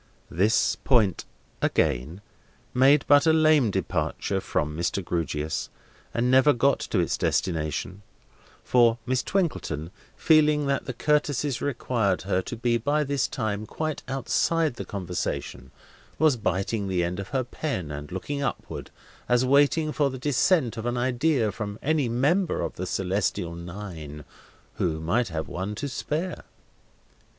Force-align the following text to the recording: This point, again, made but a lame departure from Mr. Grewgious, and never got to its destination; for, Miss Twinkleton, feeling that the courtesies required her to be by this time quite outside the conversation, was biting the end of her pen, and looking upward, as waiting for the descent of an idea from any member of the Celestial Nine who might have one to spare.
This 0.31 0.77
point, 0.77 1.25
again, 1.61 2.21
made 2.73 3.05
but 3.07 3.27
a 3.27 3.33
lame 3.33 3.69
departure 3.69 4.41
from 4.41 4.75
Mr. 4.75 5.05
Grewgious, 5.05 5.69
and 6.11 6.31
never 6.31 6.53
got 6.53 6.79
to 6.79 6.97
its 6.97 7.15
destination; 7.19 8.01
for, 8.63 8.97
Miss 9.05 9.21
Twinkleton, 9.21 9.91
feeling 10.15 10.65
that 10.65 10.85
the 10.85 10.93
courtesies 10.93 11.61
required 11.61 12.23
her 12.23 12.41
to 12.41 12.55
be 12.55 12.79
by 12.79 13.03
this 13.03 13.27
time 13.27 13.67
quite 13.67 14.01
outside 14.07 14.73
the 14.73 14.85
conversation, 14.85 15.69
was 16.17 16.35
biting 16.35 16.87
the 16.87 17.03
end 17.03 17.19
of 17.19 17.27
her 17.27 17.43
pen, 17.43 17.91
and 17.91 18.11
looking 18.11 18.41
upward, 18.41 18.89
as 19.29 19.45
waiting 19.45 19.91
for 19.91 20.09
the 20.09 20.17
descent 20.17 20.77
of 20.77 20.87
an 20.87 20.97
idea 20.97 21.51
from 21.51 21.77
any 21.83 22.09
member 22.09 22.61
of 22.61 22.73
the 22.73 22.87
Celestial 22.87 23.53
Nine 23.53 24.25
who 24.77 24.99
might 24.99 25.27
have 25.27 25.47
one 25.47 25.75
to 25.75 25.87
spare. 25.87 26.43